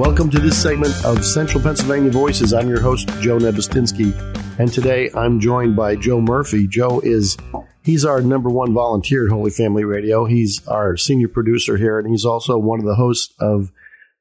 [0.00, 2.54] Welcome to this segment of Central Pennsylvania Voices.
[2.54, 4.18] I'm your host, Joe Nebustinsky,
[4.58, 6.66] and today I'm joined by Joe Murphy.
[6.66, 7.36] Joe is
[7.84, 10.24] he's our number one volunteer at Holy Family Radio.
[10.24, 13.72] He's our senior producer here, and he's also one of the hosts of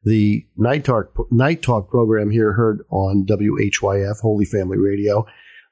[0.04, 5.25] the Night Talk Night Talk program here, heard on WHYF Holy Family Radio.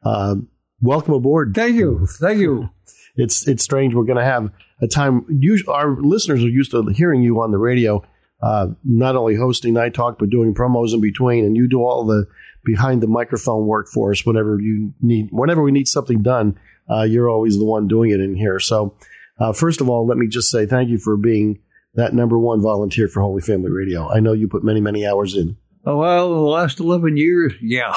[0.04, 0.48] Um,
[0.80, 1.52] welcome aboard.
[1.54, 2.70] Thank you, thank you.
[3.18, 3.94] It's it's strange.
[3.94, 4.52] We're going to have
[4.82, 5.26] a time.
[5.28, 8.06] Usually, our listeners are used to hearing you on the radio,
[8.42, 12.06] uh, not only hosting Night Talk but doing promos in between, and you do all
[12.06, 12.28] the
[12.64, 15.30] behind the microphone work for us whenever you need.
[15.32, 16.60] Whenever we need something done,
[16.90, 18.60] uh, you're always the one doing it in here.
[18.60, 18.96] So,
[19.40, 21.60] uh, first of all, let me just say thank you for being
[21.96, 24.10] that number one volunteer for Holy Family Radio.
[24.10, 25.58] I know you put many, many hours in.
[25.86, 27.96] Oh, well, the last 11 years, yeah.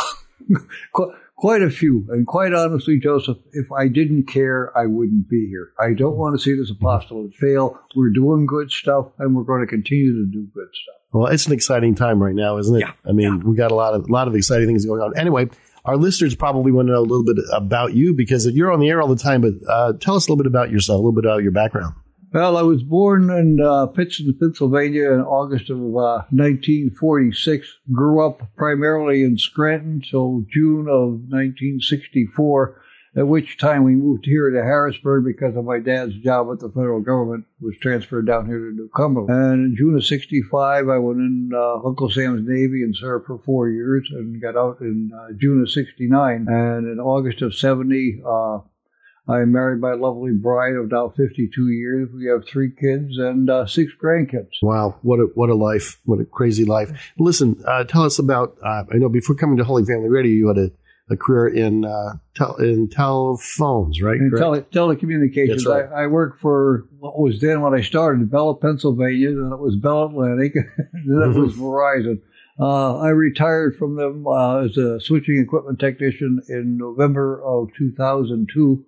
[1.40, 2.06] Qu- quite a few.
[2.10, 5.72] And quite honestly, Joseph, if I didn't care, I wouldn't be here.
[5.78, 7.78] I don't want to see this apostle fail.
[7.96, 10.95] We're doing good stuff, and we're going to continue to do good stuff.
[11.12, 12.80] Well, it's an exciting time right now, isn't it?
[12.80, 12.92] Yeah.
[13.04, 15.16] I mean, we got a lot of a lot of exciting things going on.
[15.16, 15.48] Anyway,
[15.84, 18.88] our listeners probably want to know a little bit about you because you're on the
[18.88, 19.40] air all the time.
[19.40, 21.95] But uh, tell us a little bit about yourself, a little bit about your background.
[22.32, 27.66] Well, I was born in uh, Pittston, Pennsylvania in August of uh, 1946.
[27.92, 32.80] Grew up primarily in Scranton till June of 1964,
[33.16, 36.68] at which time we moved here to Harrisburg because of my dad's job with the
[36.68, 39.34] federal government was transferred down here to New Cumberland.
[39.34, 43.40] And in June of 65, I went in uh, Uncle Sam's Navy and served for
[43.44, 46.46] four years and got out in uh, June of 69.
[46.48, 48.59] And in August of 70, uh,
[49.29, 52.09] I am married my lovely bride of now 52 years.
[52.13, 54.51] We have three kids and uh, six grandkids.
[54.62, 56.01] Wow, what a what a life!
[56.04, 57.12] What a crazy life!
[57.18, 58.57] Listen, uh, tell us about.
[58.65, 60.71] Uh, I know before coming to Holy Family Radio, you had a,
[61.10, 64.19] a career in uh, tel- in telephones, right?
[64.19, 64.72] Correct?
[64.72, 65.66] tele- telecommunications.
[65.66, 65.88] Right.
[65.93, 69.60] I, I worked for what was then when I started, Bell of, Pennsylvania, then it
[69.60, 72.21] was Bell Atlantic, then it was Verizon.
[72.59, 78.84] Uh, I retired from them uh, as a switching equipment technician in November of 2002.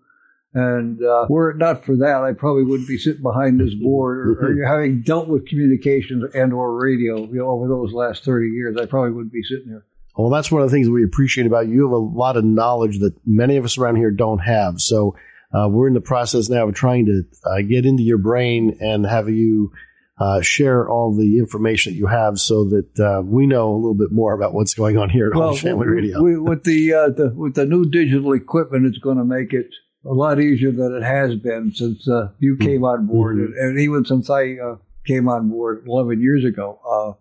[0.55, 4.29] And uh, were it not for that, I probably wouldn't be sitting behind this board
[4.29, 4.33] or,
[4.63, 8.77] or having dealt with communications and or radio you know, over those last 30 years.
[8.77, 9.87] I probably wouldn't be sitting here.
[10.15, 11.75] Well, that's one of the things we appreciate about you.
[11.75, 14.79] You have a lot of knowledge that many of us around here don't have.
[14.79, 15.17] So
[15.55, 19.07] uh, we're in the process now of trying to uh, get into your brain and
[19.07, 19.73] have you
[20.21, 23.95] uh, share all the information that you have so that uh, we know a little
[23.95, 26.23] bit more about what's going on here at Holy Family Radio.
[26.23, 29.71] we- with the, uh, the with the new digital equipment, it's going to make it
[30.05, 32.67] a lot easier than it has been since uh, you Mm-hmm.
[32.67, 34.77] came on board, and, and even since I uh,
[35.07, 36.79] came on board 11 years ago.
[36.89, 37.19] Uh,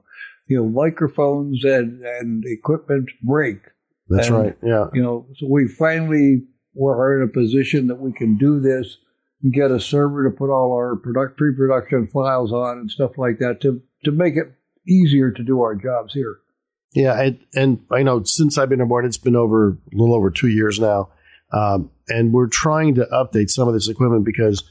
[0.47, 3.59] you know, microphones and, and equipment break.
[4.09, 4.57] that's and- right.
[4.61, 4.87] Yeah.
[4.93, 6.43] You know, so we finally
[6.73, 8.97] were in a position that we can do this
[9.41, 13.39] and get a server to put all our product pre-production files on and stuff like
[13.39, 14.53] that to to make it
[14.87, 16.39] easier to do our jobs here.
[16.93, 20.29] Yeah, and, and I know since I've been aboard, it's been over a little over
[20.31, 21.09] two years now,
[21.53, 24.63] um, and we're trying to update some of this equipment because,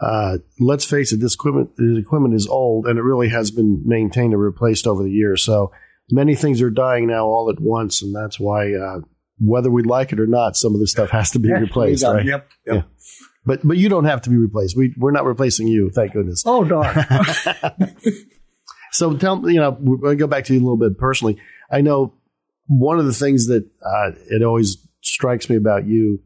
[0.00, 3.82] uh, let's face it, this equipment this equipment is old and it really has been
[3.84, 5.42] maintained and replaced over the years.
[5.42, 5.72] So
[6.10, 9.00] many things are dying now all at once, and that's why, uh,
[9.38, 12.24] whether we like it or not, some of this stuff has to be replaced, right?
[12.24, 12.48] Yep.
[12.66, 12.74] yep.
[12.74, 12.82] Yeah.
[13.46, 14.76] But but you don't have to be replaced.
[14.76, 16.42] We we're not replacing you, thank goodness.
[16.46, 17.06] Oh darn.
[18.94, 19.72] So tell me, you know,
[20.04, 21.36] to go back to you a little bit personally.
[21.70, 22.14] I know
[22.68, 26.20] one of the things that uh, it always strikes me about you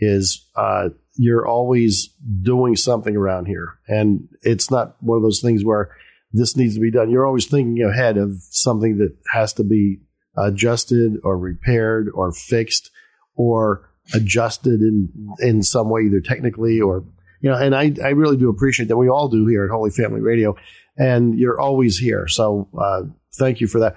[0.00, 5.64] is uh, you're always doing something around here, and it's not one of those things
[5.64, 5.90] where
[6.32, 7.10] this needs to be done.
[7.10, 10.00] You're always thinking ahead of something that has to be
[10.36, 12.90] adjusted or repaired or fixed
[13.34, 15.08] or adjusted in
[15.40, 17.04] in some way, either technically or
[17.40, 17.56] you know.
[17.56, 18.96] And I I really do appreciate that.
[18.96, 20.56] We all do here at Holy Family Radio
[20.98, 22.26] and you're always here.
[22.26, 23.02] So uh,
[23.38, 23.96] thank you for that.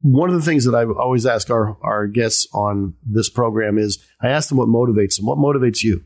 [0.00, 3.98] One of the things that I always ask our, our guests on this program is
[4.22, 5.26] I ask them what motivates them.
[5.26, 6.04] What motivates you?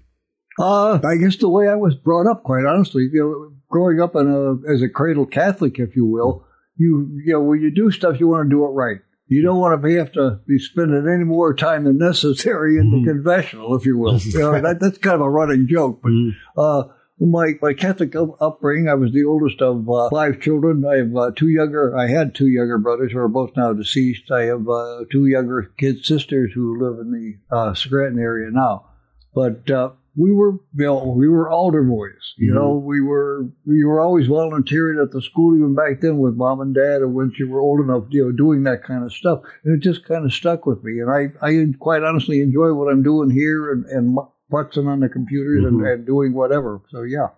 [0.59, 4.15] Uh, I guess the way I was brought up, quite honestly, you know, growing up
[4.17, 6.47] in a, as a cradle Catholic, if you will,
[6.77, 8.99] you, you know, when you do stuff, you want to do it right.
[9.29, 12.91] You don't want to be, have to be spending any more time than necessary in
[12.91, 14.19] the confessional, if you will.
[14.19, 16.85] You know, that, that's kind of a running joke, but, uh,
[17.31, 20.85] my, my Catholic upbringing, I was the oldest of uh, five children.
[20.85, 24.31] I have uh, two younger, I had two younger brothers who are both now deceased.
[24.31, 28.87] I have uh, two younger kid sisters who live in the uh, Scranton area now.
[29.35, 32.35] But uh, we were, you know, we were altar boys.
[32.37, 36.35] You know, we were we were always volunteering at the school even back then with
[36.35, 39.13] mom and dad, and once you were old enough, you know, doing that kind of
[39.13, 41.01] stuff, and it just kind of stuck with me.
[41.01, 44.19] And I, I quite honestly enjoy what I'm doing here and and
[44.53, 46.81] putzing on the computers and, and doing whatever.
[46.91, 47.29] So yeah,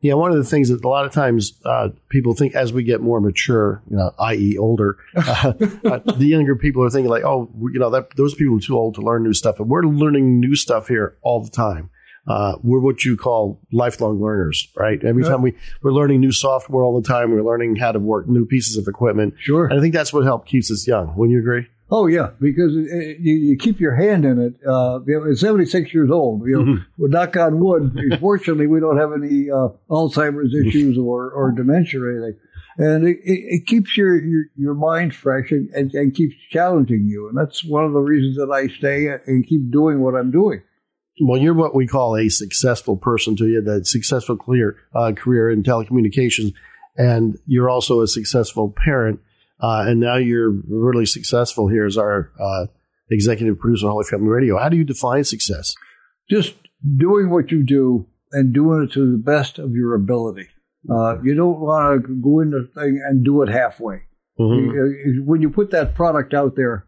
[0.00, 2.82] Yeah, one of the things that a lot of times uh, people think as we
[2.84, 5.52] get more mature, you know, i.e., older, uh,
[5.84, 8.76] uh, the younger people are thinking like, oh, you know, that those people are too
[8.76, 11.90] old to learn new stuff, and we're learning new stuff here all the time.
[12.26, 14.98] Uh, we're what you call lifelong learners, right?
[15.04, 15.28] Every Yeah.
[15.30, 15.52] time we
[15.82, 18.88] we're learning new software all the time, we're learning how to work new pieces of
[18.88, 19.34] equipment.
[19.38, 19.66] Sure.
[19.66, 21.14] And I think that's what helped keeps us young.
[21.16, 21.66] Wouldn't you agree?
[21.96, 24.54] Oh yeah, because uh, you, you keep your hand in it.
[24.66, 26.82] Uh, you know, at 76 years old, you know, Mm-hmm.
[26.98, 27.96] well, knock on wood.
[28.20, 32.40] Fortunately, we don't have any uh, Alzheimer's issues or, or dementia or anything,
[32.78, 37.06] and it, it, it keeps your, your your mind fresh and, and, and keeps challenging
[37.06, 37.28] you.
[37.28, 40.62] And that's one of the reasons that I stay and keep doing what I'm doing.
[41.20, 45.48] Well, you're what we call a successful person to you, the successful clear, uh, career
[45.48, 46.54] in telecommunications.
[46.96, 49.20] And you're also a successful parent.
[49.60, 52.66] Uh, and now you're really successful here as our uh,
[53.10, 54.58] executive producer on Holy Family Radio.
[54.58, 55.74] How do you define success?
[56.28, 56.54] Just
[56.96, 60.48] doing what you do and doing it to the best of your ability.
[60.90, 64.02] Uh, you don't want to go into a thing and do it halfway.
[64.38, 65.24] Mhm.
[65.24, 66.86] When you put that product out there,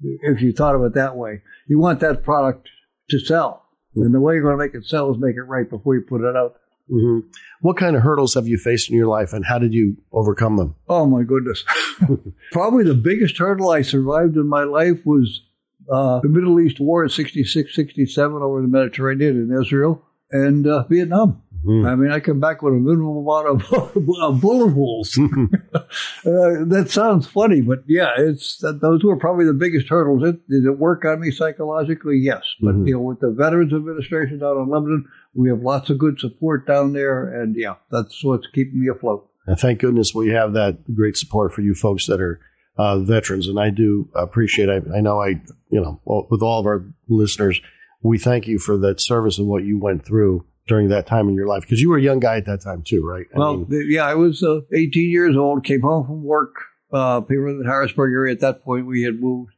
[0.00, 2.68] if you thought of it that way, you want that product
[3.10, 3.64] to sell.
[3.94, 6.02] And the way you're going to make it sell is make it right before you
[6.02, 6.54] put it out.
[6.90, 7.24] Mhm.
[7.60, 10.56] What kind of hurdles have you faced in your life and how did you overcome
[10.56, 10.74] them?
[10.88, 11.64] Oh my goodness.
[12.52, 15.42] Probably the biggest hurdle I survived in my life was
[15.90, 20.84] uh, the Middle East War in 66, 67 over the Mediterranean in Israel and uh,
[20.84, 21.42] Vietnam.
[21.66, 21.86] Mhm.
[21.86, 23.72] I mean, I come back with a minimum amount of,
[24.20, 25.18] of bullet holes.
[25.74, 25.82] uh,
[26.24, 30.22] that sounds funny, but yeah, it's that, those were probably the biggest hurdles.
[30.26, 32.18] It, did it work on me psychologically?
[32.18, 32.86] Yes, but Mhm.
[32.88, 36.66] you know, with the Veterans Administration down in Lebanon, we have lots of good support
[36.66, 39.28] down there, and yeah, that's what's keeping me afloat.
[39.46, 42.40] And thank goodness we have that great support for you folks that are
[42.78, 43.48] uh, veterans.
[43.48, 44.68] And I do appreciate.
[44.68, 45.40] I, I know I,
[45.70, 47.60] you know, with all of our listeners,
[48.02, 51.34] we thank you for that service and what you went through during that time in
[51.34, 53.26] your life because you were a young guy at that time too, right?
[53.34, 56.54] I Well, mean, yeah, I was uh, 18 years old, came home from work.
[56.92, 58.86] Uh, were in the Harrisburg area at that point.
[58.86, 59.52] We had moved.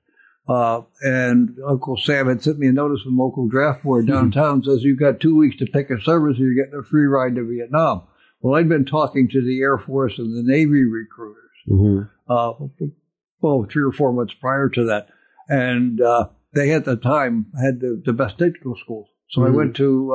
[0.49, 4.83] Uh, and Uncle Sam had sent me a notice from local draft board downtown says
[4.83, 7.45] you've got two weeks to pick a service or you're getting a free ride to
[7.45, 8.03] Vietnam.
[8.41, 12.09] Well, I'd been talking to the Air Force and the Navy recruiters, mhm.
[12.31, 12.53] uh,
[13.43, 15.09] well, three or four months prior to that.
[15.49, 19.09] And, uh, they at the time had the, the best technical schools.
[19.31, 19.55] So I Mhm.
[19.55, 20.15] went to,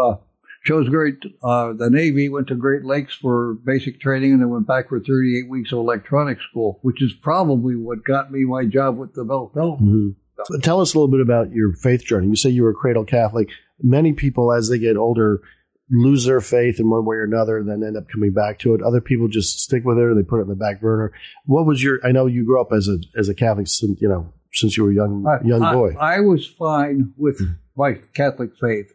[0.63, 4.67] chose great, uh, the Navy, went to Great Lakes for basic training and then went
[4.67, 8.97] back for 38 weeks of electronics school, which is probably what got me my job
[8.97, 10.15] with the Bell Telephone.
[10.39, 10.45] Mhm.
[10.45, 12.27] So tell us a little bit about your faith journey.
[12.27, 13.49] You say you were a cradle Catholic.
[13.81, 15.41] Many people, as they get older,
[15.91, 18.73] lose their faith in one way or another, and then end up coming back to
[18.73, 18.81] it.
[18.81, 21.11] Other people just stick with it, or they put it in the back burner.
[21.45, 21.99] What was your?
[22.05, 24.83] I know you grew up as a as a Catholic, since, you know, since you
[24.85, 25.95] were a young I- young I, boy.
[25.99, 27.39] I was fine with
[27.77, 28.91] my Catholic faith.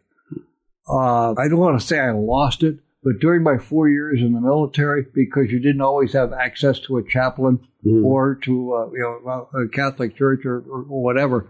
[0.89, 4.33] Uh, I don't want to say I lost it, but during my four years in
[4.33, 8.03] the military, because you didn't always have access to a chaplain Mhm.
[8.03, 11.47] or to uh, you know a Catholic church or, or whatever,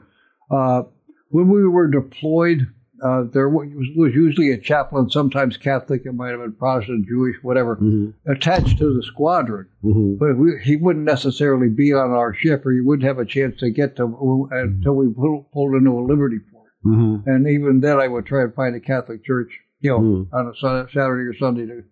[0.51, 0.83] uh,
[1.29, 2.67] when we were deployed,
[3.01, 7.37] uh, there was, was usually a chaplain, sometimes Catholic, it might have been Protestant, Jewish,
[7.41, 8.13] whatever, Mhm.
[8.27, 9.67] attached to the squadron.
[9.83, 10.19] Mhm.
[10.19, 13.57] But we, he wouldn't necessarily be on our ship, or he wouldn't have a chance
[13.59, 16.58] to get to until we pulled, pulled into a Liberty port.
[16.85, 17.23] Mhm.
[17.25, 20.27] And even then, I would try and find a Catholic church, you know, Mm.
[20.33, 21.83] on a Saturday or Sunday to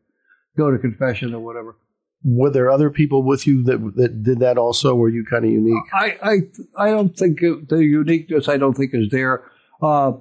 [0.57, 1.75] go to confession or whatever.
[2.23, 4.95] Were there other people with you that that did that also?
[4.95, 5.83] Were you kind of unique?
[5.93, 8.47] I, I, I don't think the uniqueness.
[8.47, 9.43] I don't think is there.
[9.81, 10.13] Uh,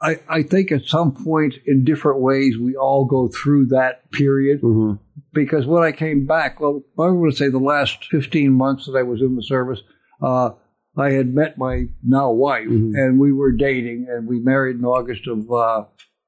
[0.00, 4.62] I, I think at some point, in different ways, we all go through that period.
[4.62, 4.98] Mhm.
[5.34, 9.02] because when I came back, well, I would say the last 15 months that I
[9.02, 9.82] was in the service,
[10.20, 10.50] uh,
[10.96, 12.92] I had met my now wife Mhm.
[12.94, 15.84] and we were dating and we married in August of uh,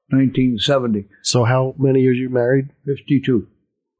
[0.09, 2.69] 1970, So, how many years you married?
[2.85, 3.47] 52.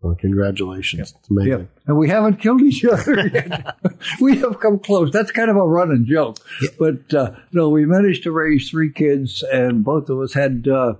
[0.01, 1.15] Well, congratulations!
[1.17, 1.51] It's amazing.
[1.51, 1.65] Yeah.
[1.87, 3.75] And we haven't killed each other yet.
[4.21, 5.11] we have come close.
[5.11, 6.37] That's kind of a running joke.
[6.77, 10.93] But uh, no, we managed to raise three kids and both of us had uh,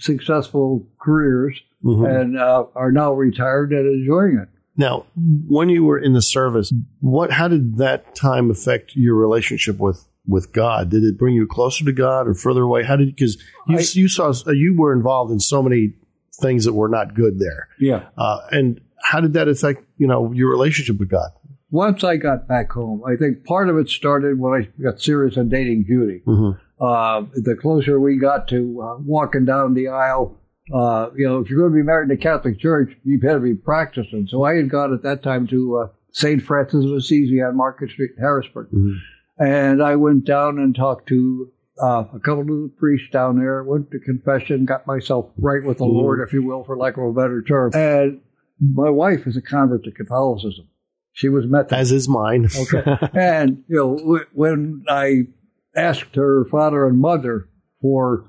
[0.00, 2.20] successful careers Mhm.
[2.20, 4.48] and uh, are now retired and enjoying it.
[4.76, 9.78] Now, when you were in the service, what how did that time affect your relationship
[9.78, 10.90] with with God?
[10.90, 12.82] Did it bring you closer to God or further away?
[12.82, 13.36] How did because
[13.68, 15.94] you I- you saw you were involved in so many
[16.40, 18.06] things that were not good there, Yeah.
[18.18, 21.30] uh, and how did that affect you know your relationship with God?
[21.70, 25.36] once I got back home, I think part of it started when I got serious
[25.36, 26.22] on dating Judy.
[26.24, 26.52] Mm-hmm.
[26.84, 30.38] Uh, the closer we got to uh, walking down the aisle,
[30.72, 33.40] uh, you know, if you're going to be married in a Catholic church, you better
[33.40, 34.26] be practicing.
[34.30, 36.42] So I had gone at that time to uh, St.
[36.42, 38.68] Francis of Assisi on Market Street in Harrisburg.
[38.72, 38.94] Mhm.
[39.38, 41.50] And I went down and talked to
[41.82, 45.78] uh, a couple of the priests down there, went to confession, got myself right with
[45.78, 45.92] the Mhm.
[45.92, 47.72] Lord, if you will, for lack of a better term.
[47.74, 48.20] And
[48.60, 50.66] my wife is a convert to Catholicism.
[51.10, 51.72] She was Methodist.
[51.80, 52.46] As is mine.
[52.56, 52.84] Okay.
[53.14, 55.26] and, you know, w- when I
[55.74, 57.48] asked her father and mother
[57.82, 58.24] for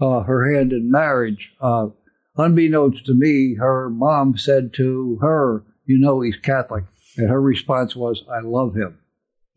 [0.00, 1.88] uh, her hand in marriage, uh,
[2.36, 6.84] unbeknownst to me, her mom said to her, you know, he's Catholic.
[7.16, 8.98] And her response was, I love him.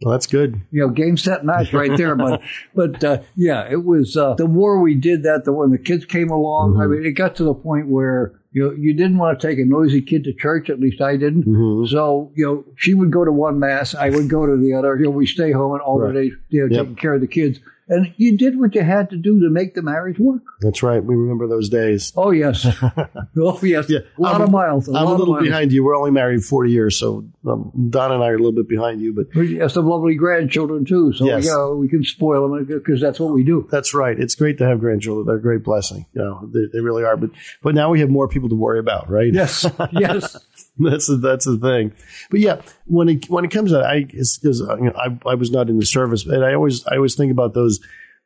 [0.01, 0.61] well, that's good.
[0.71, 2.15] You know, game, set, match right there.
[2.15, 2.41] but,
[2.75, 6.05] but, uh, yeah, it was, uh, the more we did that, the when the kids
[6.05, 6.91] came along, I Mhm.
[6.91, 9.65] mean, it got to the point where, you know, you didn't want to take a
[9.65, 10.69] noisy kid to church.
[10.69, 11.43] At least I didn't.
[11.43, 14.73] hmm So, you know, she would go to one mass, I would go to the
[14.73, 14.95] other.
[14.95, 16.81] You know, we stay home and alternate, you know, Yep.
[16.85, 17.59] taking care of the kids.
[17.89, 20.43] And you did what you had to do to make the marriage work.
[20.61, 21.03] That's right.
[21.03, 22.13] We remember those days.
[22.15, 22.65] Oh, yes.
[23.37, 23.89] oh, yes.
[23.89, 23.99] Yeah.
[24.17, 24.87] A lot I'm- of miles.
[24.87, 25.83] A I'm a little behind you.
[25.83, 29.01] We're only married 40 years, so um, Don and I are a little bit behind
[29.01, 31.13] you, but We have some lovely grandchildren, too.
[31.13, 31.45] So, Yes.
[31.45, 33.67] you know, we can spoil them because that's what we do.
[33.71, 34.19] that's right.
[34.19, 35.25] It's great to have grandchildren.
[35.25, 36.05] They're a great blessing.
[36.13, 37.17] You know, they, they really are.
[37.17, 37.31] But
[37.63, 39.33] but now we have more people to worry about, right?
[39.33, 39.65] Yes.
[39.91, 40.37] yes.
[40.77, 41.91] that's the, that's the thing.
[42.29, 44.55] But yeah, when it when it comes to I because you
[44.85, 47.53] know, I I was not in the service, but I always I always think about
[47.53, 47.78] those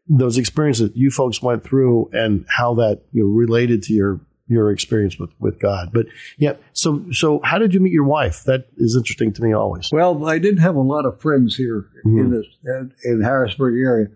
[0.07, 4.19] those experiences that you folks went through and how that you know related to your
[4.47, 5.89] your experience with with God.
[5.93, 6.07] But
[6.37, 8.43] yeah, so so how did you meet your wife?
[8.43, 9.89] That is interesting to me always.
[9.91, 12.45] Well, I didn't have a lot of friends here in this
[13.05, 14.07] in, Harrisburg area,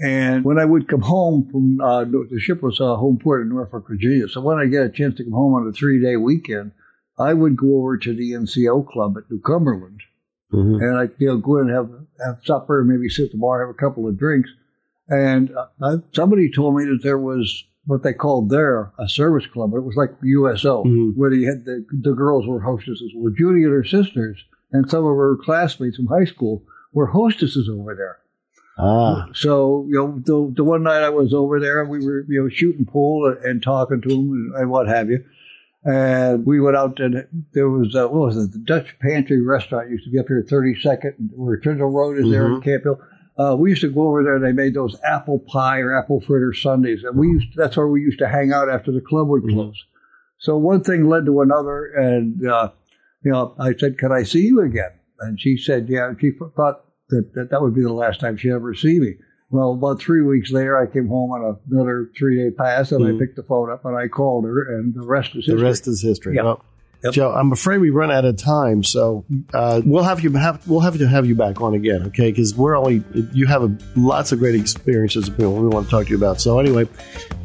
[0.00, 3.50] and when I would come home from uh, the ship was uh, home port in
[3.50, 4.28] Norfolk, Virginia.
[4.28, 6.72] So when I get a chance to come home on a three day weekend,
[7.18, 10.00] I would go over to the NCO club at New Cumberland,
[10.52, 10.82] Mhm.
[10.82, 11.90] and I you know go in and have
[12.24, 14.48] have supper, maybe sit at the bar, have a couple of drinks,
[15.08, 19.46] and uh, I, somebody told me that there was what they called there a service
[19.46, 19.74] club.
[19.74, 21.16] It was like USO, Mhm.
[21.16, 23.12] where they had the, the girls were hostesses.
[23.14, 24.42] Well, Judy and her sisters
[24.72, 28.18] and some of her classmates from high school were hostesses over there.
[28.78, 32.42] Ah, So you know, the, the one night I was over there, we were you
[32.42, 35.22] know shooting pool and, and talking to them and, and what have you.
[35.84, 38.52] And we went out and there was uh, what was it?
[38.52, 42.30] The Dutch Pantry Restaurant used to be up here at 32nd, where Trindle Road is
[42.30, 42.98] there in Camp Hill.
[43.36, 46.20] Uh, we used to go over there and they made those apple pie or apple
[46.20, 49.28] fritter sundaes, and we used that's where we used to hang out after the club
[49.28, 49.84] would close.
[50.38, 52.70] So one thing led to another, and uh,
[53.24, 56.30] you know, I said, "Can I see you again?" And she said, "Yeah." And she
[56.54, 59.14] thought that, that that would be the last time she'd ever see me.
[59.50, 63.16] Well, about three weeks later, I came home on another three day pass, and Mhm.
[63.16, 65.62] I picked the phone up and I called her, and the rest is the history.
[65.62, 66.34] rest is history.
[66.36, 66.44] Yep.
[66.44, 66.64] Well,
[67.04, 67.12] Yep.
[67.12, 70.80] Joe, I'm afraid we run out of time, so uh, we'll have you have we'll
[70.80, 72.30] have to have you back on again, okay?
[72.30, 76.04] Because we're only you have a, lots of great experiences that we want to talk
[76.06, 76.40] to you about.
[76.40, 76.88] So anyway,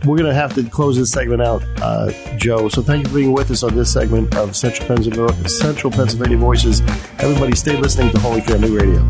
[0.05, 2.69] we're going to have to close this segment out, uh, Joe.
[2.69, 6.37] So thank you for being with us on this segment of Central Pennsylvania, Central Pennsylvania
[6.37, 6.79] Voices.
[7.19, 9.05] Everybody, stay listening to Holy Family Radio.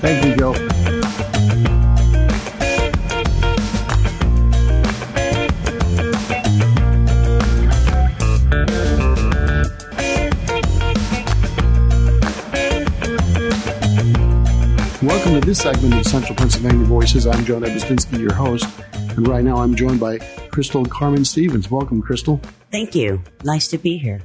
[0.00, 1.69] Thank you, Joe.
[15.10, 17.26] Welcome to this segment of Central Pennsylvania Voices.
[17.26, 20.18] I'm Joe Nebustinsky, your host, and right now I'm joined by
[20.52, 21.68] Crystal Carmen Stevens.
[21.68, 22.40] Welcome, Crystal.
[22.70, 23.20] Thank you.
[23.42, 24.20] Nice to be here.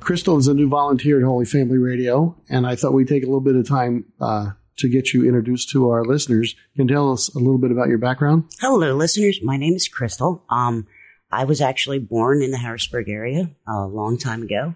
[0.00, 3.26] Crystal is a new volunteer at Holy Family Radio, and I thought we'd take a
[3.26, 6.54] little bit of time uh, to get you introduced to our listeners.
[6.76, 8.44] Can you tell us a little bit about your background?
[8.60, 9.40] Hello, listeners.
[9.42, 10.44] My name is Crystal.
[10.50, 10.86] Um,
[11.30, 14.74] I was actually born in the Harrisburg area a long time ago.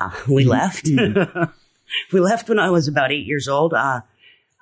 [0.00, 0.88] Uh, we left.
[2.12, 3.74] we left when I was about eight years old.
[3.74, 4.00] Uh,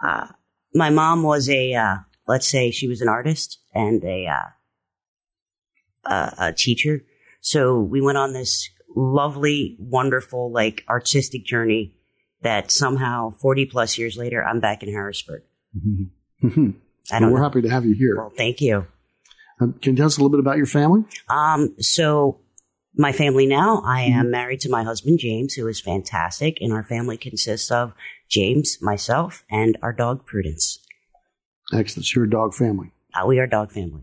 [0.02, 0.26] uh,
[0.74, 6.34] my mom was a, uh, let's say she was an artist and a, uh, a,
[6.48, 7.02] a teacher.
[7.40, 11.94] So we went on this lovely, wonderful, like artistic journey
[12.42, 15.42] that somehow 40 plus years later, I'm back in Harrisburg.
[16.42, 17.42] I don't We're know.
[17.42, 18.16] happy to have you here.
[18.16, 18.86] Well, thank you.
[19.60, 21.04] Um, can you tell us a little bit about your family?
[21.28, 22.40] Um, so
[22.98, 26.58] my family now, I am married to my husband, James, who is fantastic.
[26.60, 27.92] And our family consists of
[28.28, 30.80] James, myself, and our dog, Prudence.
[31.72, 32.14] Excellent.
[32.14, 32.90] You're a dog family.
[33.14, 34.02] Uh, we are a dog family.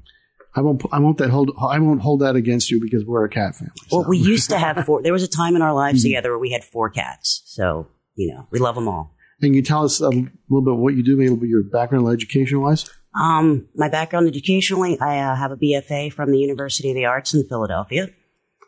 [0.56, 0.82] I won't.
[0.92, 1.52] I won't that hold.
[1.60, 3.74] I won't hold that against you because we're a cat family.
[3.90, 4.00] so.
[4.00, 5.02] Well, we used to have four.
[5.02, 7.42] There was a time in our lives together where we had four cats.
[7.46, 9.12] So, you know, we love them all.
[9.42, 11.64] and you tell us a little bit what you do, maybe a little bit your
[11.64, 12.90] background, education wise.
[13.20, 17.34] Um, my background educationally, I uh, have a BFA from the University of the Arts
[17.34, 18.08] in Philadelphia.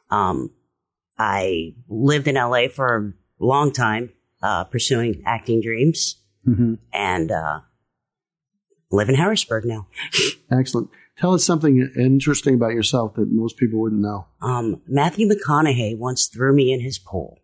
[0.09, 0.51] Um,
[1.17, 4.11] I lived in LA for a long time,
[4.41, 6.15] uh, pursuing acting dreams
[6.47, 6.75] Mm-hmm.
[6.93, 7.59] and, uh,
[8.89, 9.87] live in Harrisburg now.
[10.51, 10.89] Excellent.
[11.17, 14.27] Tell us something interesting about yourself that most people wouldn't know.
[14.41, 17.39] Um, Matthew McConaughey once threw me in his pool.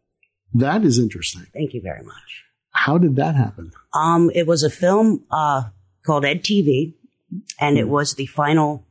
[0.53, 1.47] That is interesting.
[1.53, 2.43] Thank you very much.
[2.71, 3.71] How did that happen?
[3.93, 5.63] Um, it was a film, uh,
[6.05, 6.93] called Ed TV
[7.59, 8.85] and it was the final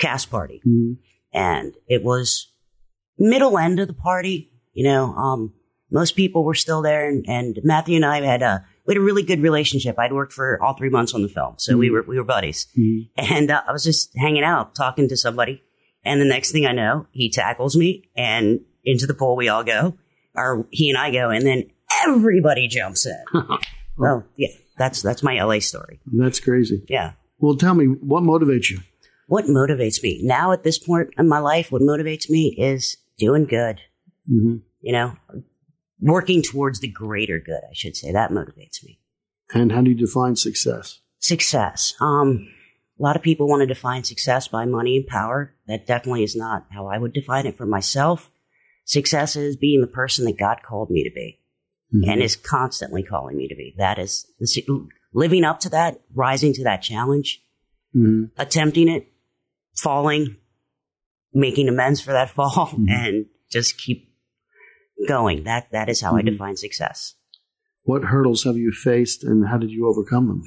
[0.00, 0.96] cast party, Mhm.
[1.32, 2.50] and it was
[3.18, 4.50] middle end of the party.
[4.72, 5.54] You know, um,
[5.90, 9.04] most people were still there, and, and Matthew and I had a we had a
[9.04, 9.98] really good relationship.
[9.98, 12.66] I'd worked for all three months on the film, so we were we were buddies.
[12.78, 13.08] Mhm.
[13.16, 15.62] And uh, I was just hanging out, talking to somebody,
[16.04, 19.64] and the next thing I know, he tackles me, and into the pool we all
[19.64, 19.96] go,
[20.34, 21.70] or he and I go, and then
[22.04, 23.24] everybody jumps in.
[24.00, 26.00] oh, yeah, that's that's my LA story.
[26.06, 26.84] That's crazy.
[26.88, 27.12] Yeah.
[27.38, 28.80] Well, tell me what motivates you.
[29.28, 31.72] What motivates me now at this point in my life?
[31.72, 33.80] What motivates me is doing good.
[34.26, 35.16] hmm You know,
[36.00, 37.60] working towards the greater good.
[37.68, 39.00] I should say that motivates me.
[39.54, 41.00] And how do you define success?
[41.18, 41.94] Success.
[42.00, 42.48] Um,
[42.98, 45.54] a lot of people want to define success by money and power.
[45.66, 48.30] That definitely is not how I would define it for myself.
[48.84, 51.40] Success is being the person that God called me to be
[51.94, 52.08] Mhm.
[52.08, 53.74] and is constantly calling me to be.
[53.76, 57.42] That is the living up to that, rising to that challenge,
[57.94, 58.30] Mhm.
[58.36, 59.08] attempting it,
[59.74, 60.36] falling,
[61.36, 62.88] making amends for that fall, Mhm.
[62.88, 64.08] and just keep
[65.08, 65.44] going.
[65.44, 66.32] That that is how I Mhm.
[66.32, 67.14] define success.
[67.84, 70.42] What hurdles have you faced, and how did you overcome them?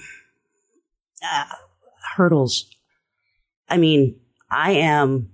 [1.21, 1.45] uh,
[2.15, 2.69] hurdles.
[3.67, 4.19] I mean,
[4.49, 5.31] I am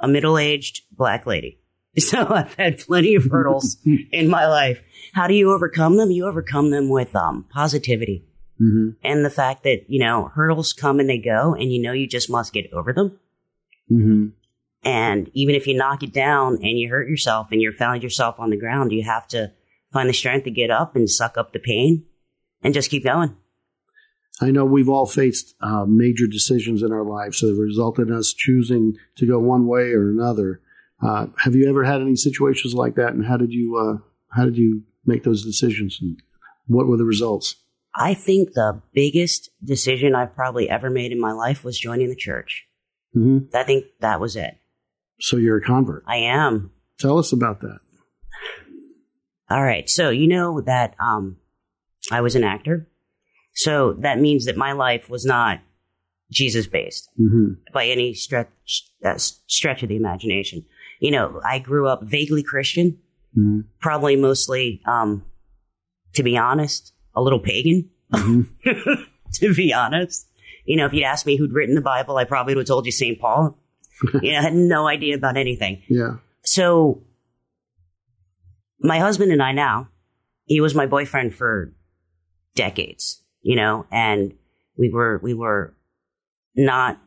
[0.00, 1.58] a middle aged black lady.
[1.98, 3.76] So I've had plenty of hurdles
[4.10, 4.80] in my life.
[5.12, 6.10] How do you overcome them?
[6.10, 8.24] You overcome them with um, positivity
[8.58, 11.92] hmm and the fact that, you know, hurdles come and they go and you know
[11.92, 13.18] you just must get over them.
[13.88, 14.28] hmm
[14.84, 18.40] And even if you knock it down and you hurt yourself and you found yourself
[18.40, 19.52] on the ground, you have to
[19.92, 22.04] find the strength to get up and suck up the pain
[22.62, 23.36] and just keep going.
[24.40, 28.14] I know we've all faced uh, major decisions in our lives that have resulted in
[28.14, 30.60] us choosing to go one way or another.
[31.00, 34.02] Uh, have you ever had any situations like that, and how did you uh,
[34.36, 36.16] how did you make those decisions, and
[36.66, 37.56] what were the results?
[37.94, 42.16] I think the biggest decision I've probably ever made in my life was joining the
[42.16, 42.66] church.
[43.12, 44.56] hmm I think that was it.
[45.22, 46.02] So you're a convert.
[46.06, 46.72] I am.
[46.98, 47.78] Tell us about that.
[49.48, 49.88] All right.
[49.88, 51.36] So you know that um,
[52.10, 52.88] I was an actor.
[53.54, 55.60] So that means that my life was not
[56.32, 58.48] Jesus based hmm by any stretch
[59.04, 60.64] uh, stretch of the imagination.
[60.98, 62.98] You know, I grew up vaguely Christian,
[63.34, 65.24] hmm probably mostly, um,
[66.14, 67.90] to be honest, a little pagan.
[68.12, 68.42] hmm
[69.34, 70.26] to be honest,
[70.64, 72.86] you know, if you'd asked me who'd written the Bible, I probably would have told
[72.86, 73.20] you St.
[73.20, 73.58] Paul.
[74.22, 75.82] you know, I had no idea about anything.
[75.88, 76.16] Yeah.
[76.44, 77.02] So
[78.80, 79.88] my husband and I now,
[80.44, 81.72] he was my boyfriend for
[82.54, 84.34] decades, you know, and
[84.76, 85.74] we were, we were
[86.56, 86.98] not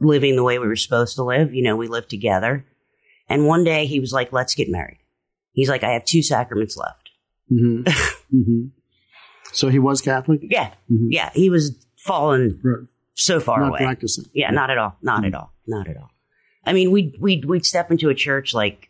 [0.00, 1.54] living the way we were supposed to live.
[1.54, 2.64] You know, we lived together.
[3.28, 4.98] And one day he was like, let's get married.
[5.52, 7.10] He's like, I have two sacraments left.
[7.48, 7.82] hmm
[8.30, 8.66] hmm
[9.52, 10.40] So he was Catholic.
[10.42, 10.72] Yeah.
[10.90, 11.08] Mhm.
[11.10, 11.30] Yeah.
[11.32, 12.86] He was fallen Right.
[13.14, 13.78] so far Not away.
[13.80, 14.24] practicing.
[14.32, 14.96] Yeah, not at all.
[15.02, 15.52] Not at all.
[15.68, 16.10] Not at all.
[16.64, 18.88] I mean, we'd, we'd, we'd step into a church like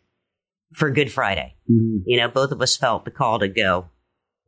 [0.73, 1.55] for Good Friday.
[1.67, 3.89] hmm You know, both of us felt the call to go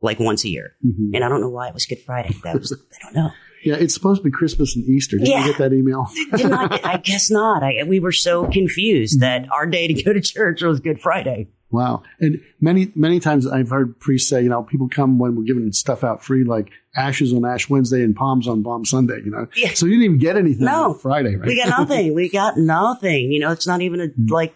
[0.00, 0.72] like once a year.
[0.82, 2.34] hmm And I don't know why it was Good Friday.
[2.42, 3.30] That was, I don't know.
[3.64, 5.18] Yeah, it's supposed to be Christmas and Easter.
[5.18, 5.44] Did Yeah.
[5.46, 6.08] you get that email?
[6.36, 7.62] Did not, I guess not.
[7.62, 11.48] I, we were so confused that our day to go to church was Good Friday.
[11.72, 12.02] Wow.
[12.20, 15.72] And many, many times I've heard priests say, you know, people come when we're giving
[15.72, 19.48] stuff out free, like ashes on Ash Wednesday and palms on Palm Sunday, you know.
[19.56, 19.72] Yeah.
[19.72, 20.90] So you didn't even get anything No.
[20.90, 21.48] on Friday, right?
[21.48, 22.14] We got nothing.
[22.14, 23.32] we got nothing.
[23.32, 24.54] You know, it's not even a, like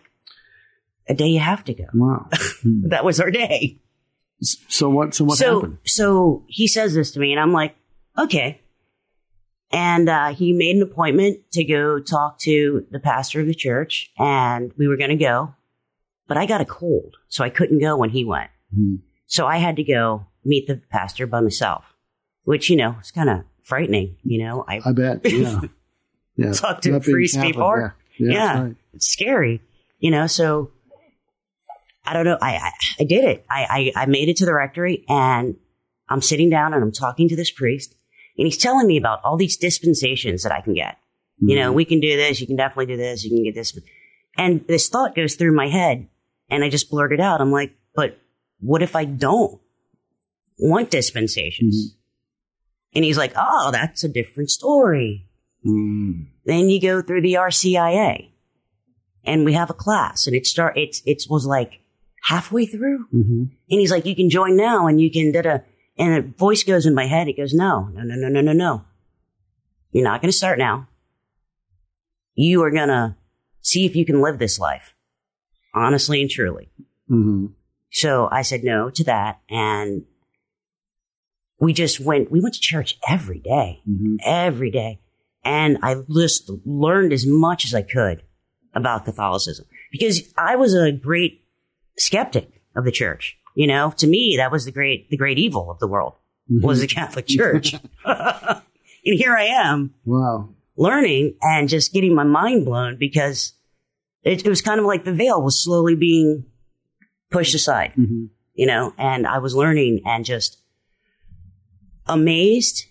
[1.09, 1.87] a day you have to go.
[1.95, 2.29] wow.
[2.63, 2.89] Hmm.
[2.89, 3.81] That was our day.
[4.43, 5.79] So what, so what so, happened?
[5.87, 7.75] so he says this to me and I'm like,
[8.19, 8.61] okay.
[9.73, 14.11] And, uh, he made an appointment to go talk to the pastor of the church
[14.19, 15.55] and we were going to go,
[16.29, 17.17] but I got a cold.
[17.29, 18.51] So I couldn't go when he went.
[18.75, 18.97] Hmm.
[19.27, 21.85] So I had to go meet the pastor by myself,
[22.45, 24.17] which, you know, it's kind of frightening.
[24.25, 25.21] You know, I, I bet.
[25.25, 25.61] Yeah.
[26.39, 26.53] Yeah.
[26.53, 27.97] Talk to priests before.
[28.19, 28.29] Yeah.
[28.29, 28.35] Yeah.
[28.35, 28.63] Yeah.
[28.63, 28.77] right.
[28.93, 29.63] it's scary,
[30.01, 30.71] you know, so
[32.05, 32.37] I don't know.
[32.43, 33.47] I, I, I did it.
[33.49, 35.57] I, I, I made it to the rectory and
[36.11, 37.95] I'm sitting down and I'm talking to this priest
[38.37, 40.99] and he's telling me about all these dispensations that I can get.
[41.39, 41.75] You know, Mhm.
[41.77, 42.39] we can do this.
[42.39, 43.25] You can definitely do this.
[43.25, 43.79] You can get this.
[44.37, 46.07] And this thought goes through my head
[46.49, 47.41] and I just blurted out.
[47.41, 48.19] I'm like, but
[48.61, 49.61] what if I don't
[50.59, 51.97] want dispensations?
[52.95, 55.29] And he's like, oh, that's a different story.
[55.67, 56.27] Mm.
[56.45, 58.31] Then you go through the RCIA
[59.25, 61.81] and we have a class and it start, it's, it was like
[62.23, 63.07] halfway through.
[63.11, 65.59] hmm And he's like, you can join now and you can da da.
[65.99, 67.29] And a voice goes in my head.
[67.29, 68.85] It goes, no, no, no, no, no, no, no.
[69.93, 70.89] You're not going to start now.
[72.35, 73.17] You are going to
[73.63, 74.95] see if you can live this life
[75.77, 76.71] honestly and truly.
[77.09, 77.47] hmm
[77.93, 79.41] So I said no to that.
[79.51, 80.05] And
[81.61, 85.01] we just went, we went to church every day hmm every day.
[85.45, 88.23] and I just learned as much as I could
[88.75, 91.45] about Catholicism because I was a great
[91.99, 93.37] skeptic of the church.
[93.55, 96.15] You know, to me, that was the great, the great evil of the world
[96.49, 97.75] was the Catholic Church.
[98.05, 98.63] and
[99.03, 100.51] here I am Wow.
[100.77, 103.53] learning and just getting my mind blown because
[104.27, 106.45] it, it was kind of like the veil was slowly being
[107.31, 108.29] pushed aside, Mhm.
[108.55, 110.59] you know, and I was learning and just
[112.07, 112.85] amazed.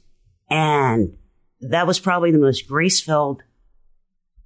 [0.50, 1.18] And
[1.62, 3.42] that was probably the most grace filled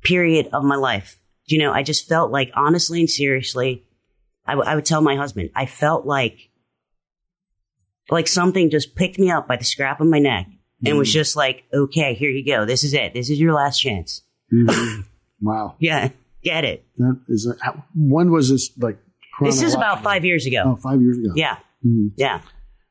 [0.04, 1.17] period of my life.
[1.45, 3.84] You know, I just felt like honestly and seriously,
[4.45, 6.49] I, w- I would tell my husband, I felt like,
[8.10, 10.47] like something just picked me up by the scrap of my neck
[10.86, 12.65] and was just like, okay, here you go.
[12.65, 13.13] This is it.
[13.13, 14.21] This is your last chance.
[14.54, 15.06] Mhm.
[15.41, 15.75] wow.
[15.80, 16.10] Yeah.
[16.43, 16.86] Get it.
[16.97, 18.97] That is how- when was this like?
[19.41, 20.63] This is about five years ago.
[20.65, 21.32] Oh, five years ago.
[21.36, 21.58] Yeah.
[21.86, 22.12] Mhm.
[22.17, 22.41] Yeah.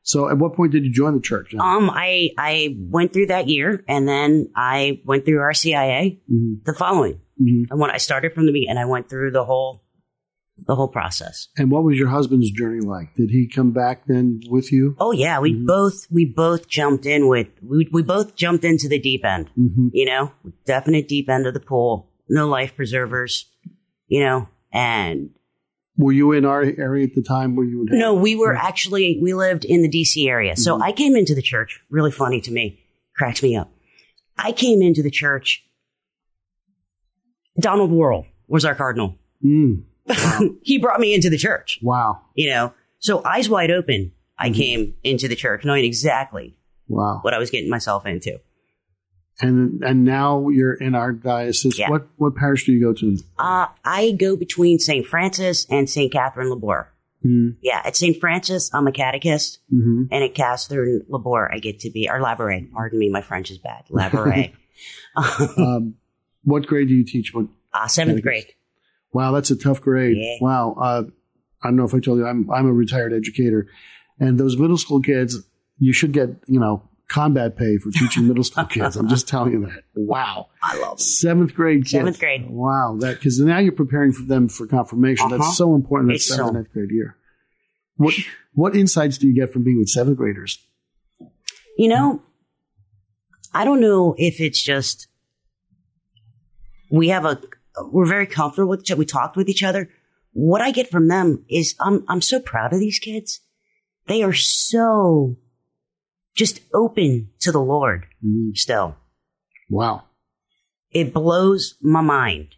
[0.01, 1.53] So, at what point did you join the church?
[1.53, 6.63] Um, I, I went through that year and then I went through RCIA Mhm.
[6.65, 7.19] the following.
[7.39, 7.65] Mhm.
[7.69, 9.83] And when I started from the beginning, and I went through the whole,
[10.65, 11.49] the whole process.
[11.57, 13.15] And what was your husband's journey like?
[13.15, 14.95] Did he come back then with you?
[14.99, 18.99] Oh yeah, we both, we both jumped in with, we, we both jumped into the
[18.99, 20.31] deep end, hmm you know,
[20.65, 23.45] definite deep end of the pool, no life preservers,
[24.07, 25.31] you know, and
[25.97, 27.89] Were you in our area at the time where you would?
[27.89, 30.55] Have, No, we were actually, we lived in the DC area.
[30.55, 32.79] So I came into the church, really funny to me,
[33.15, 33.71] cracks me up.
[34.37, 35.65] I came into the church.
[37.59, 39.17] Donald Wuerl was our cardinal.
[39.43, 39.83] Mm,
[40.61, 42.73] he brought me into the church, wow, you know.
[42.99, 46.55] So eyes wide open, I came into the church knowing exactly
[46.87, 47.19] wow.
[47.21, 48.39] what I was getting myself into.
[49.41, 51.79] And and now you're in our diocese.
[51.79, 51.89] Yeah.
[51.89, 53.17] What what parish do you go to?
[53.37, 55.05] Uh, I go between St.
[55.05, 56.11] Francis and St.
[56.11, 56.91] Catherine Labor.
[57.25, 58.17] Mm, Yeah, at St.
[58.19, 59.59] Francis, I'm a catechist.
[59.69, 63.51] hmm And at Catherine Labor, I get to be, or Labouré, pardon me, my French
[63.51, 63.83] is bad.
[63.89, 64.53] Labouré.
[65.57, 65.95] um,
[66.43, 67.33] what grade do you teach?
[67.33, 67.47] What?
[67.73, 68.47] uh, seventh grade.
[69.11, 70.17] Wow, that's a tough grade.
[70.17, 70.37] Yeah.
[70.39, 70.75] Wow.
[70.79, 71.03] Uh,
[71.61, 73.67] I don't know if I told you, I'm I'm a retired educator,
[74.19, 75.37] and those middle school kids,
[75.77, 78.95] you should get you know combat pay for teaching middle school kids.
[78.95, 79.83] I'm just telling you that.
[79.95, 80.47] Wow.
[80.63, 80.99] I love them.
[80.99, 81.91] Seventh grade kids.
[81.91, 82.49] Seventh grade.
[82.49, 82.97] Wow.
[82.99, 85.25] That because now you're preparing for them for confirmation.
[85.25, 85.37] Uh-huh.
[85.37, 86.11] That's so important.
[86.11, 87.15] That's seventh so- and eighth grade year.
[87.97, 88.13] What
[88.53, 90.65] what insights do you get from being with seventh graders?
[91.77, 92.21] You know,
[93.53, 95.07] I don't know if it's just
[96.89, 97.41] we have a
[97.91, 98.99] we're very comfortable with each other.
[98.99, 99.89] We talked with each other.
[100.31, 103.41] What I get from them is I'm I'm so proud of these kids.
[104.07, 105.35] They are so
[106.39, 108.55] just open to the Lord Mhm.
[108.55, 108.95] still.
[109.69, 110.05] Wow.
[110.89, 112.55] It blows my mind.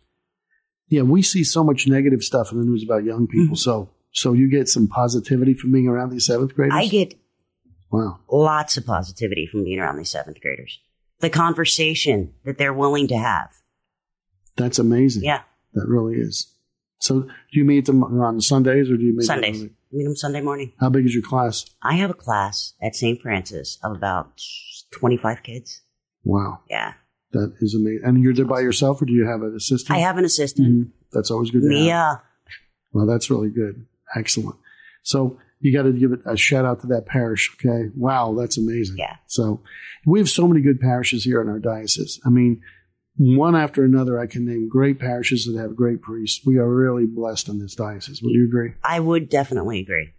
[0.87, 3.55] Yeah, we see so much negative stuff in the news about young people.
[3.55, 6.75] So so you get some positivity from being around these seventh graders.
[6.75, 7.15] I get
[7.91, 8.19] wow.
[8.29, 10.79] lots of positivity from being around these seventh graders.
[11.19, 13.49] The conversation that they're willing to have.
[14.57, 15.23] That's amazing.
[15.23, 15.41] Yeah.
[15.73, 16.50] That really is.
[17.01, 19.59] So, do you meet them on Sundays or do you meet Sundays.
[19.61, 20.71] Them Meet them Sunday morning.
[20.79, 21.65] how big is your class?
[21.81, 23.19] I have a class at St.
[23.21, 24.39] Francis of about
[24.91, 25.81] 25 kids.
[26.23, 26.93] Wow, Yeah.
[27.33, 28.01] that is amazing.
[28.05, 29.97] And you're there by yourself, or do you have an assistant?
[29.97, 30.91] I have an assistant, Mhm.
[31.11, 31.63] That's always good.
[31.63, 32.21] Mia.
[32.93, 33.85] Well, that's really good.
[34.15, 34.55] Excellent.
[35.03, 37.53] So you got to give it a shout out to that parish.
[37.55, 37.89] Okay.
[37.95, 38.95] Wow, that's amazing.
[38.97, 39.17] Yeah.
[39.27, 39.61] So
[40.05, 42.19] we have so many good parishes here in our diocese.
[42.25, 42.61] I mean,
[43.17, 46.45] one after another, I can name great parishes that have great priests.
[46.45, 48.21] We are really blessed in this diocese.
[48.21, 48.73] Would you agree?
[48.83, 50.13] I would definitely agree.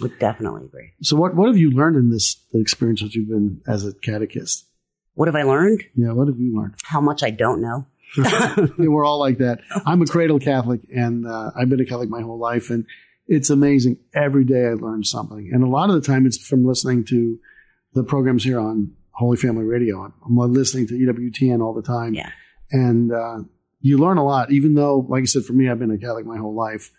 [0.00, 0.92] Would definitely agree.
[1.02, 4.66] So what, what have you learned in this experience that you've been as a catechist?
[5.14, 5.82] What have I learned?
[5.96, 6.74] Yeah, what have you learned?
[6.84, 7.86] How much I don't know.
[8.78, 9.60] We're all like that.
[9.84, 12.86] I'm a cradle Catholic, and uh, I've been a Catholic my whole life, and
[13.26, 13.98] it's amazing.
[14.14, 17.38] Every day I learn something, and a lot of the time it's from listening to
[17.94, 20.02] the programs here on Holy Family Radio.
[20.04, 22.30] I'm, I'm listening to EWTN all the time, Yeah.
[22.70, 23.38] and uh,
[23.80, 24.50] you learn a lot.
[24.52, 26.90] Even though, like I said, for me, I've been a Catholic my whole life,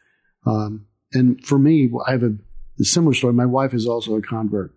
[0.45, 2.33] um, and for me, I have a,
[2.79, 3.33] a similar story.
[3.33, 4.71] My wife is also a convert,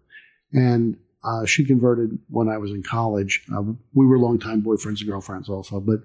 [0.52, 3.44] and uh, she converted when I was in college.
[3.54, 3.62] Uh,
[3.94, 5.80] we were longtime boyfriends and girlfriends also.
[5.80, 6.00] But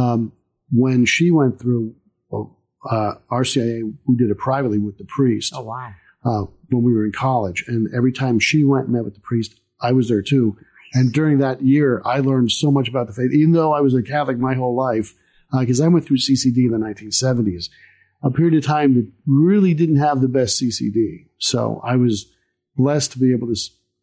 [0.00, 0.32] um,
[0.70, 1.94] when she went through
[2.32, 5.92] uh, RCIA, we did it privately with the priest Oh, wow.
[6.24, 7.64] uh, when we were in college.
[7.68, 10.56] And every time she went and met with the priest, I was there too.
[10.92, 13.94] And during that year, I learned so much about the faith, even though I was
[13.94, 15.14] a Catholic my whole life,
[15.58, 17.68] because I went through CCD in the 1970s,
[18.22, 21.26] a period of time that really didn't have the best CCD.
[21.38, 22.26] So I was
[22.76, 23.56] blessed to be able to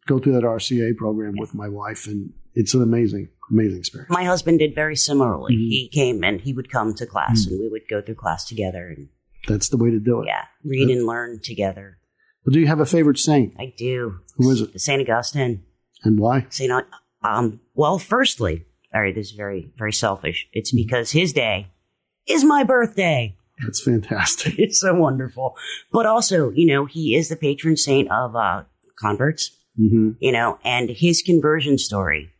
[0.06, 4.10] go through that RCIA program with my wife, and it's an amazing, amazing experience.
[4.10, 5.54] My husband did very similarly.
[5.54, 5.68] Mhm.
[5.68, 7.50] He came and he would come to class Mm.
[7.52, 9.08] and we would go through class together and
[9.46, 10.26] That's the way to do it.
[10.26, 11.98] yeah, read and learn together.
[12.44, 14.14] But do you have a favorite saint, I do.
[14.36, 14.80] Who is it?
[14.80, 15.02] St.
[15.02, 15.62] Augustine.
[16.04, 16.46] And why?
[16.50, 16.70] St.
[16.70, 16.82] Au-
[17.28, 20.48] Um, well, firstly, all right, this is very, very selfish.
[20.52, 21.68] It's because his day
[22.26, 23.34] is my birthday.
[23.62, 24.54] That's fantastic.
[24.58, 25.56] It's so wonderful.
[25.92, 28.64] But also, you know, he is the patron saint of uh,
[28.98, 32.30] converts, hmm you know, and his conversion story.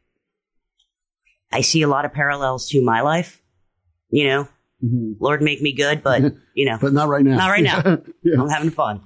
[1.50, 3.40] I see a lot of parallels to my life,
[4.10, 4.48] you know,
[5.18, 6.22] Lord make me good, but,
[6.54, 7.36] you know, But not right now.
[7.36, 7.82] not right now.
[8.22, 8.40] Yeah.
[8.40, 9.00] I'm having fun.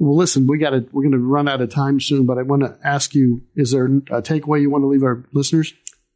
[0.00, 0.86] Well, listen, we got to.
[0.92, 3.72] We're going to run out of time soon, but I want to ask you: Is
[3.72, 5.74] there a takeaway you want to leave our listeners?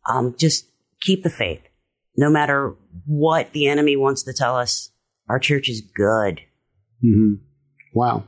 [0.09, 0.66] Um, just
[1.03, 1.61] keep the faith.
[2.16, 4.90] No matter what the enemy wants to tell us,
[5.29, 6.40] our church is good.
[7.03, 7.35] hmm
[7.92, 8.25] Wow,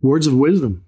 [0.00, 0.84] words of wisdom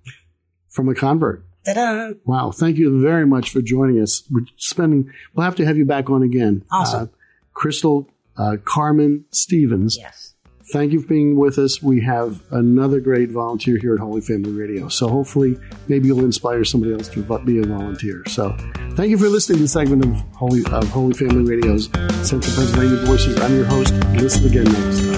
[0.68, 1.44] from a convert.
[1.64, 2.14] Ta-da!
[2.24, 4.24] Wow, thank you very much for joining us.
[4.28, 5.12] We're spending.
[5.34, 6.64] We'll have to have you back on again.
[6.72, 7.02] Awesome.
[7.04, 7.06] Uh,
[7.52, 9.96] Crystal uh, Carmen Stevens.
[9.96, 10.33] Yes.
[10.72, 11.82] Thank you for being with us.
[11.82, 14.88] We have another great volunteer here at Holy Family Radio.
[14.88, 18.22] So hopefully, maybe you'll inspire somebody else to be a volunteer.
[18.28, 18.56] So
[18.96, 21.86] thank you for listening to this segment of Holy, of Holy Family Radio's
[22.26, 23.38] Central Pennsylvania Voices.
[23.40, 23.94] I'm your host.
[24.14, 25.13] Listen again next time.